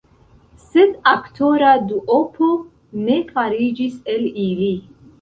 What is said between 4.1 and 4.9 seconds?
el ili.